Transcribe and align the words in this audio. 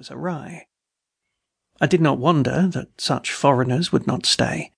was 0.00 0.10
awry. 0.10 0.66
I 1.78 1.86
did 1.86 2.00
not 2.00 2.18
wonder 2.18 2.66
that 2.68 2.98
such 2.98 3.32
foreigners 3.32 3.92
would 3.92 4.06
not 4.06 4.24
stay, 4.24 4.72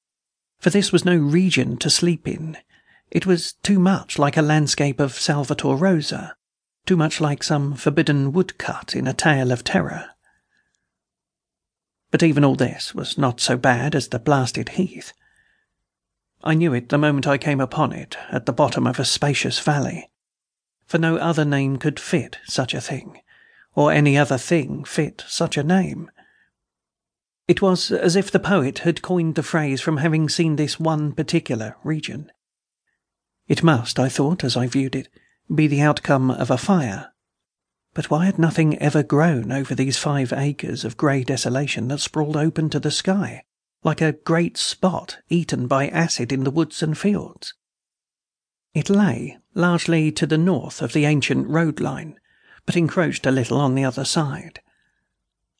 for 0.59 0.69
this 0.69 0.91
was 0.91 1.05
no 1.05 1.17
region 1.17 1.77
to 1.77 1.89
sleep 1.89 2.27
in. 2.27 2.59
It 3.09 3.25
was 3.25 3.53
too 3.63 3.79
much 3.79 4.19
like 4.19 4.37
a 4.37 4.43
landscape 4.43 4.99
of 4.99 5.15
Salvator 5.15 5.77
Rosa, 5.77 6.35
too 6.87 6.97
much 6.97 7.21
like 7.21 7.45
some 7.45 7.75
forbidden 7.75 8.33
woodcut 8.33 8.97
in 8.97 9.07
a 9.07 9.15
tale 9.15 9.53
of 9.53 9.63
terror. 9.63 10.11
But 12.11 12.25
even 12.25 12.45
all 12.45 12.57
this 12.57 12.93
was 12.93 13.17
not 13.17 13.41
so 13.41 13.57
bad 13.57 13.95
as 13.95 14.09
the 14.09 14.19
blasted 14.19 14.71
heath. 14.71 15.13
I 16.43 16.55
knew 16.55 16.75
it 16.75 16.89
the 16.89 16.99
moment 16.99 17.29
I 17.29 17.39
came 17.39 17.61
upon 17.61 17.93
it 17.93 18.19
at 18.33 18.47
the 18.47 18.53
bottom 18.53 18.89
of 18.89 18.99
a 18.99 19.05
spacious 19.05 19.61
valley, 19.61 20.11
for 20.85 20.99
no 20.99 21.17
other 21.17 21.45
name 21.45 21.77
could 21.77 22.01
fit 22.01 22.39
such 22.45 22.75
a 22.75 22.81
thing, 22.81 23.21
or 23.75 23.93
any 23.93 24.17
other 24.19 24.39
thing 24.39 24.85
fit 24.85 25.25
such 25.29 25.57
a 25.57 25.63
name. 25.63 26.11
It 27.49 27.61
was 27.61 27.91
as 27.91 28.17
if 28.17 28.31
the 28.31 28.39
poet 28.39 28.81
had 28.81 29.03
coined 29.03 29.35
the 29.35 29.43
phrase 29.43 29.81
from 29.81 29.99
having 29.99 30.29
seen 30.29 30.57
this 30.57 30.79
one 30.79 31.13
particular 31.13 31.77
region. 31.83 32.31
It 33.49 33.63
must, 33.63 33.99
I 33.99 34.09
thought, 34.09 34.45
as 34.45 34.57
I 34.57 34.67
viewed 34.67 34.95
it, 34.95 35.09
be 35.53 35.67
the 35.67 35.83
outcome 35.83 36.31
of 36.31 36.51
a 36.51 36.57
fire. 36.57 37.13
But 37.95 38.11
why 38.11 38.25
had 38.25 38.39
nothing 38.39 38.79
ever 38.79 39.03
grown 39.03 39.53
over 39.53 39.75
these 39.75 39.99
five 39.99 40.33
acres 40.33 40.85
of 40.85 40.97
grey 40.97 41.25
desolation 41.25 41.89
that 41.89 42.01
sprawled 42.01 42.37
open 42.37 42.71
to 42.71 42.81
the 42.81 42.91
sky, 42.91 43.43
like 43.83 44.01
a 44.01 44.13
great 44.13 44.57
spot 44.57 45.19
eaten 45.29 45.67
by 45.67 45.89
acid 45.89 46.33
in 46.33 46.45
the 46.45 46.51
woods 46.51 46.83
and 46.83 46.97
fields? 46.97 47.55
It 48.73 48.89
lay 48.89 49.39
largely 49.55 50.11
to 50.13 50.27
the 50.27 50.39
north 50.39 50.81
of 50.81 50.95
the 50.95 51.05
ancient 51.05 51.49
road 51.49 51.81
line, 51.81 52.19
but 52.67 52.77
encroached 52.77 53.27
a 53.27 53.31
little 53.31 53.59
on 53.59 53.75
the 53.75 53.85
other 53.85 54.05
side. 54.05 54.61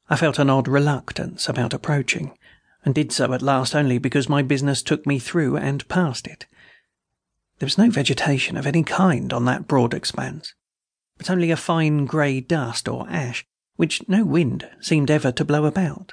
I 0.09 0.17
felt 0.17 0.39
an 0.39 0.51
odd 0.51 0.69
reluctance 0.69 1.49
about 1.49 1.75
approaching, 1.75 2.37
and 2.85 2.95
did 2.95 3.13
so 3.13 3.33
at 3.33 3.43
last 3.43 3.75
only 3.75 3.99
because 3.99 4.29
my 4.29 4.43
business 4.43 4.83
took 4.83 5.07
me 5.07 5.19
through 5.19 5.57
and 5.57 5.87
past 5.89 6.27
it. 6.27 6.47
There 7.59 7.67
was 7.67 7.79
no 7.79 7.91
vegetation 7.91 8.57
of 8.57 8.67
any 8.67 8.83
kind 8.83 9.33
on 9.33 9.45
that 9.45 9.69
broad 9.69 9.95
expanse, 9.95 10.55
but 11.17 11.31
only 11.31 11.51
a 11.51 11.57
fine 11.57 12.07
grey 12.07 12.41
dust 12.41 12.89
or 12.89 13.09
ash 13.09 13.47
which 13.77 14.07
no 14.09 14.25
wind 14.25 14.69
seemed 14.81 15.11
ever 15.11 15.33
to 15.33 15.45
blow 15.45 15.65
about. 15.65 16.13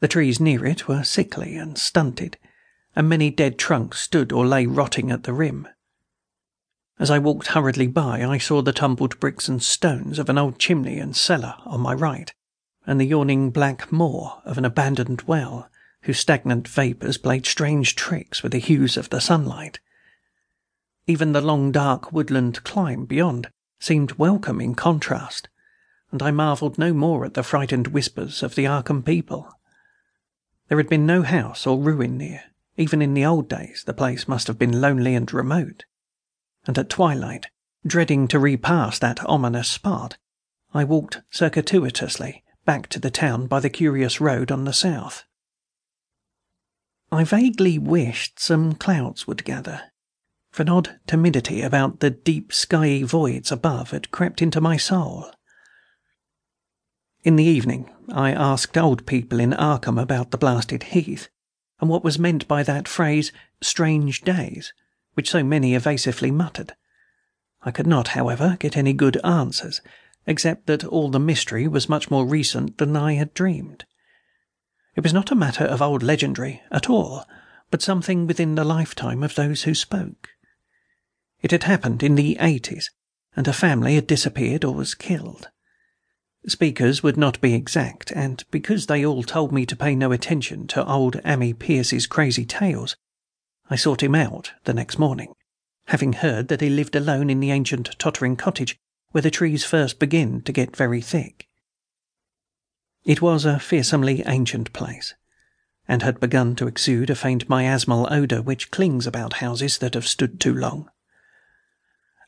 The 0.00 0.08
trees 0.08 0.40
near 0.40 0.66
it 0.66 0.88
were 0.88 1.04
sickly 1.04 1.56
and 1.56 1.78
stunted, 1.78 2.36
and 2.96 3.08
many 3.08 3.30
dead 3.30 3.58
trunks 3.58 4.00
stood 4.00 4.32
or 4.32 4.46
lay 4.46 4.66
rotting 4.66 5.10
at 5.10 5.22
the 5.22 5.32
rim. 5.32 5.68
As 7.02 7.10
I 7.10 7.18
walked 7.18 7.48
hurriedly 7.48 7.88
by, 7.88 8.24
I 8.24 8.38
saw 8.38 8.62
the 8.62 8.72
tumbled 8.72 9.18
bricks 9.18 9.48
and 9.48 9.60
stones 9.60 10.20
of 10.20 10.28
an 10.28 10.38
old 10.38 10.60
chimney 10.60 11.00
and 11.00 11.16
cellar 11.16 11.56
on 11.64 11.80
my 11.80 11.94
right, 11.94 12.32
and 12.86 13.00
the 13.00 13.04
yawning 13.04 13.50
black 13.50 13.90
maw 13.90 14.40
of 14.44 14.56
an 14.56 14.64
abandoned 14.64 15.22
well, 15.22 15.68
whose 16.02 16.20
stagnant 16.20 16.68
vapors 16.68 17.18
played 17.18 17.44
strange 17.44 17.96
tricks 17.96 18.44
with 18.44 18.52
the 18.52 18.58
hues 18.58 18.96
of 18.96 19.10
the 19.10 19.20
sunlight. 19.20 19.80
Even 21.08 21.32
the 21.32 21.40
long 21.40 21.72
dark 21.72 22.12
woodland 22.12 22.62
climb 22.62 23.04
beyond 23.04 23.50
seemed 23.80 24.12
welcome 24.12 24.60
in 24.60 24.76
contrast, 24.76 25.48
and 26.12 26.22
I 26.22 26.30
marveled 26.30 26.78
no 26.78 26.94
more 26.94 27.24
at 27.24 27.34
the 27.34 27.42
frightened 27.42 27.88
whispers 27.88 28.44
of 28.44 28.54
the 28.54 28.68
Arkham 28.68 29.02
people. 29.02 29.52
There 30.68 30.78
had 30.78 30.88
been 30.88 31.04
no 31.04 31.22
house 31.22 31.66
or 31.66 31.80
ruin 31.80 32.16
near; 32.16 32.44
even 32.76 33.02
in 33.02 33.12
the 33.12 33.24
old 33.24 33.48
days 33.48 33.82
the 33.84 33.92
place 33.92 34.28
must 34.28 34.46
have 34.46 34.56
been 34.56 34.80
lonely 34.80 35.16
and 35.16 35.32
remote. 35.32 35.84
And 36.66 36.78
at 36.78 36.88
twilight, 36.88 37.46
dreading 37.86 38.28
to 38.28 38.38
repass 38.38 38.98
that 38.98 39.24
ominous 39.28 39.68
spot, 39.68 40.16
I 40.72 40.84
walked 40.84 41.20
circuitously 41.30 42.44
back 42.64 42.88
to 42.88 43.00
the 43.00 43.10
town 43.10 43.46
by 43.46 43.60
the 43.60 43.70
curious 43.70 44.20
road 44.20 44.50
on 44.50 44.64
the 44.64 44.72
south. 44.72 45.24
I 47.10 47.24
vaguely 47.24 47.78
wished 47.78 48.38
some 48.38 48.74
clouds 48.74 49.26
would 49.26 49.44
gather 49.44 49.82
for 50.52 50.62
an 50.62 50.68
odd 50.68 51.00
timidity 51.06 51.62
about 51.62 52.00
the 52.00 52.10
deep 52.10 52.52
skiey 52.52 53.02
voids 53.02 53.50
above 53.50 53.90
had 53.90 54.10
crept 54.10 54.42
into 54.42 54.60
my 54.60 54.76
soul. 54.76 55.30
In 57.24 57.36
the 57.36 57.44
evening, 57.44 57.90
I 58.12 58.32
asked 58.32 58.76
old 58.76 59.06
people 59.06 59.40
in 59.40 59.52
Arkham 59.54 60.00
about 60.00 60.30
the 60.30 60.38
blasted 60.38 60.82
heath, 60.84 61.28
and 61.80 61.88
what 61.88 62.04
was 62.04 62.18
meant 62.18 62.46
by 62.46 62.62
that 62.64 62.86
phrase, 62.86 63.32
strange 63.62 64.20
days, 64.22 64.74
which 65.14 65.30
so 65.30 65.42
many 65.42 65.74
evasively 65.74 66.30
muttered. 66.30 66.74
I 67.62 67.70
could 67.70 67.86
not, 67.86 68.08
however, 68.08 68.56
get 68.58 68.76
any 68.76 68.92
good 68.92 69.18
answers, 69.24 69.80
except 70.26 70.66
that 70.66 70.84
all 70.84 71.10
the 71.10 71.20
mystery 71.20 71.68
was 71.68 71.88
much 71.88 72.10
more 72.10 72.26
recent 72.26 72.78
than 72.78 72.96
I 72.96 73.14
had 73.14 73.34
dreamed. 73.34 73.84
It 74.94 75.02
was 75.02 75.12
not 75.12 75.30
a 75.30 75.36
matter 75.36 75.64
of 75.64 75.80
old 75.80 76.02
legendary 76.02 76.62
at 76.70 76.90
all, 76.90 77.24
but 77.70 77.82
something 77.82 78.26
within 78.26 78.54
the 78.54 78.64
lifetime 78.64 79.22
of 79.22 79.34
those 79.34 79.62
who 79.62 79.74
spoke. 79.74 80.30
It 81.40 81.50
had 81.50 81.64
happened 81.64 82.02
in 82.02 82.14
the 82.14 82.36
eighties, 82.40 82.90
and 83.34 83.48
a 83.48 83.52
family 83.52 83.94
had 83.94 84.06
disappeared 84.06 84.64
or 84.64 84.74
was 84.74 84.94
killed. 84.94 85.48
Speakers 86.46 87.02
would 87.02 87.16
not 87.16 87.40
be 87.40 87.54
exact, 87.54 88.10
and 88.10 88.44
because 88.50 88.86
they 88.86 89.06
all 89.06 89.22
told 89.22 89.52
me 89.52 89.64
to 89.64 89.76
pay 89.76 89.94
no 89.94 90.12
attention 90.12 90.66
to 90.68 90.84
old 90.86 91.16
Ammi 91.24 91.56
Pierce's 91.56 92.06
crazy 92.06 92.44
tales, 92.44 92.96
I 93.72 93.76
sought 93.76 94.02
him 94.02 94.14
out 94.14 94.52
the 94.64 94.74
next 94.74 94.98
morning, 94.98 95.32
having 95.86 96.12
heard 96.12 96.48
that 96.48 96.60
he 96.60 96.68
lived 96.68 96.94
alone 96.94 97.30
in 97.30 97.40
the 97.40 97.50
ancient 97.50 97.98
tottering 97.98 98.36
cottage 98.36 98.76
where 99.12 99.22
the 99.22 99.30
trees 99.30 99.64
first 99.64 99.98
begin 99.98 100.42
to 100.42 100.52
get 100.52 100.76
very 100.76 101.00
thick. 101.00 101.48
It 103.06 103.22
was 103.22 103.46
a 103.46 103.58
fearsomely 103.58 104.22
ancient 104.26 104.74
place, 104.74 105.14
and 105.88 106.02
had 106.02 106.20
begun 106.20 106.54
to 106.56 106.66
exude 106.66 107.08
a 107.08 107.14
faint 107.14 107.48
miasmal 107.48 108.12
odor 108.12 108.42
which 108.42 108.70
clings 108.70 109.06
about 109.06 109.38
houses 109.40 109.78
that 109.78 109.94
have 109.94 110.06
stood 110.06 110.38
too 110.38 110.52
long. 110.52 110.90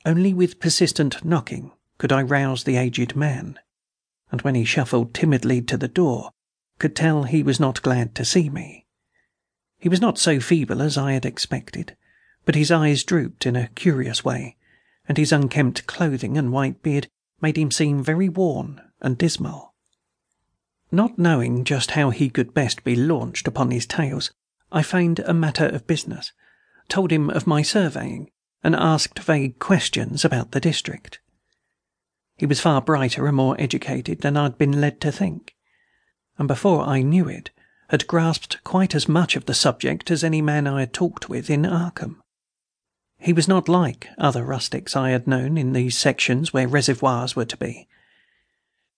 Only 0.06 0.33
with 0.33 0.60
persistent 0.60 1.27
knocking 1.27 1.72
could 1.99 2.10
I 2.10 2.22
rouse 2.22 2.65
the 2.65 2.78
aged 2.78 3.16
man, 3.16 3.59
and 4.33 4.41
when 4.41 4.54
he 4.54 4.65
shuffled 4.65 5.12
timidly 5.12 5.60
to 5.60 5.77
the 5.77 5.88
door, 5.88 6.31
could 6.78 6.97
tell 6.97 7.25
he 7.25 7.43
was 7.43 7.60
not 7.60 7.83
glad 7.83 8.15
to 8.15 8.25
see 8.25 8.49
me. 8.49 8.84
He 9.84 9.91
was 9.91 10.00
not 10.00 10.17
so 10.17 10.41
feeble 10.41 10.81
as 10.81 10.97
I 10.97 11.12
had 11.12 11.27
expected, 11.27 11.95
but 12.47 12.55
his 12.55 12.71
eyes 12.71 13.05
drooped 13.05 13.45
in 13.45 13.55
a 13.55 13.69
curious 13.75 14.25
way, 14.25 14.56
and 15.06 15.19
his 15.19 15.31
unkempt 15.31 15.87
clothing 15.87 16.39
and 16.39 16.50
white 16.50 16.83
beard 16.83 17.11
made 17.43 17.59
him 17.59 17.71
seem 17.71 18.03
very 18.03 18.31
worn 18.31 18.81
and 19.03 19.19
dismal. 19.19 19.75
Not 20.91 21.19
knowing 21.19 21.65
just 21.65 21.91
how 21.91 22.09
he 22.09 22.31
could 22.31 22.55
best 22.55 22.83
be 22.83 22.97
launched 22.97 23.47
upon 23.47 23.71
his 23.71 23.84
tales, 23.84 24.31
I 24.72 24.83
feigned 24.83 25.19
a 25.19 25.34
matter 25.34 25.67
of 25.67 25.87
business, 25.87 26.33
told 26.89 27.12
him 27.12 27.28
of 27.28 27.47
my 27.47 27.61
surveying, 27.61 28.31
and 28.62 28.75
asked 28.75 29.19
vague 29.19 29.59
questions 29.59 30.25
about 30.25 30.53
the 30.53 30.61
district. 30.61 31.21
He 32.39 32.47
was 32.47 32.59
far 32.59 32.81
brighter 32.81 33.27
and 33.27 33.37
more 33.37 33.55
educated 33.61 34.22
than 34.22 34.39
I'd 34.39 34.56
been 34.56 34.81
led 34.81 34.99
to 35.03 35.12
think, 35.12 35.55
and 36.39 36.49
before 36.49 36.87
I 36.87 37.03
knew 37.03 37.28
it, 37.28 37.51
had 37.89 38.06
grasped 38.06 38.62
quite 38.65 38.95
as 38.95 39.09
much 39.09 39.37
of 39.37 39.47
the 39.47 39.55
subject 39.55 40.11
as 40.11 40.25
any 40.25 40.41
man 40.41 40.67
I 40.67 40.81
had 40.81 40.93
talked 40.93 41.28
with 41.28 41.50
in 41.50 41.62
Arkham. 41.62 42.21
He 43.19 43.33
was 43.33 43.49
not 43.49 43.69
like 43.69 44.09
other 44.19 44.45
rustics 44.45 44.97
I 44.97 45.11
had 45.11 45.27
known 45.27 45.56
in 45.56 45.72
these 45.72 45.97
sections 45.97 46.53
where 46.53 46.69
reservoirs 46.69 47.34
were 47.37 47.45
to 47.45 47.56
be. 47.56 47.89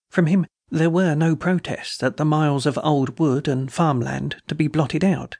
From 0.09 0.27
him 0.27 0.47
there 0.71 0.91
were 0.91 1.15
no 1.15 1.37
protests 1.37 2.03
at 2.03 2.17
the 2.17 2.25
miles 2.25 2.67
of 2.67 2.79
old 2.83 3.19
wood 3.19 3.47
and 3.47 3.73
farmland 3.73 4.37
to 4.49 4.55
be 4.55 4.69
blotted 4.69 5.05
out 5.05 5.37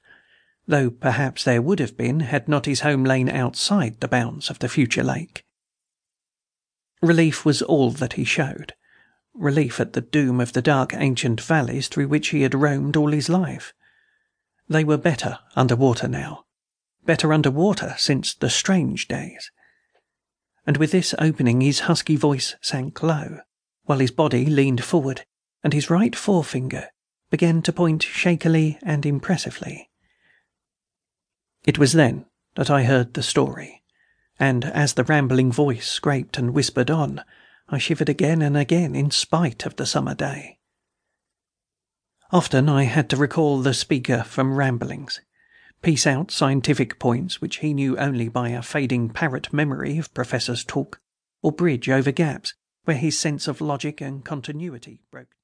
though 0.67 0.91
perhaps 0.91 1.45
there 1.45 1.63
would 1.63 1.79
have 1.79 1.97
been 1.97 2.21
had 2.21 2.49
not 2.49 2.67
his 2.67 2.81
home 2.81 3.05
lain 3.05 3.29
outside 3.29 4.01
the 4.01 4.09
bounds 4.09 4.51
of 4.51 4.59
the 4.59 4.69
future 4.69 5.05
lake. 5.05 5.45
Relief 7.03 7.45
was 7.45 7.63
all 7.63 7.91
that 7.91 8.15
he 8.15 8.25
showed 8.25 8.75
relief 9.39 9.81
at 9.81 9.93
the 9.93 10.01
doom 10.01 10.41
of 10.41 10.53
the 10.53 10.63
dark 10.63 10.95
ancient 10.95 11.41
valleys 11.41 11.89
through 11.89 12.09
which 12.09 12.29
he 12.29 12.43
had 12.43 12.55
roamed 12.55 12.97
all 12.97 13.13
his 13.13 13.29
life. 13.29 13.75
They 14.69 14.85
were 14.85 14.97
better 14.97 15.39
under 15.55 15.77
water 15.77 16.09
now, 16.09 16.45
better 17.05 17.33
under 17.33 17.51
water 17.51 17.95
since 17.99 18.35
the 18.35 18.51
strange 18.51 19.09
days. 19.09 19.51
And 20.67 20.77
with 20.77 20.91
this 20.91 21.15
opening 21.19 21.61
his 21.61 21.81
husky 21.81 22.17
voice 22.17 22.57
sank 22.61 23.03
low, 23.03 23.41
while 23.85 24.01
his 24.01 24.11
body 24.11 24.47
leaned 24.47 24.83
forward, 24.83 25.25
and 25.63 25.73
his 25.73 25.91
right 25.91 26.15
forefinger 26.15 26.89
began 27.31 27.63
to 27.63 27.73
point 27.73 28.03
shakily 28.03 28.79
and 28.83 29.07
impressively. 29.07 29.91
It 31.65 31.79
was 31.79 31.93
then 31.93 32.27
that 32.55 32.71
I 32.71 32.85
heard 32.85 33.15
the 33.15 33.23
story, 33.23 33.83
and 34.39 34.65
as 34.65 34.95
the 34.95 35.05
rambling 35.05 35.53
voice 35.53 35.89
scraped 35.89 36.39
and 36.39 36.55
whispered 36.55 36.91
on, 36.91 37.23
I 37.69 37.79
shivered 37.79 38.09
again 38.09 38.43
and 38.43 38.57
again 38.57 38.95
in 38.95 39.11
spite 39.11 39.67
of 39.67 39.77
the 39.77 39.87
summer 39.87 40.15
day. 40.15 40.59
Often 42.31 42.69
I 42.69 42.85
had 42.85 43.11
to 43.11 43.17
recall 43.17 43.61
the 43.61 43.75
speaker 43.75 44.23
from 44.23 44.57
ramblings, 44.57 45.21
piece 45.83 46.07
out 46.07 46.31
scientific 46.31 46.99
points 46.99 47.41
which 47.41 47.59
he 47.59 47.75
knew 47.75 47.99
only 47.99 48.29
by 48.29 48.51
a 48.51 48.63
fading 48.63 49.09
parrot 49.09 49.53
memory 49.53 49.99
of 49.99 50.15
Professor's 50.15 50.65
talk, 50.65 51.01
or 51.43 51.51
bridge 51.53 51.89
over 51.89 52.13
gaps 52.13 52.55
where 52.85 52.97
his 52.97 53.19
sense 53.19 53.49
of 53.49 53.61
logic 53.61 54.01
and 54.01 54.25
continuity 54.25 55.03
broke. 55.11 55.35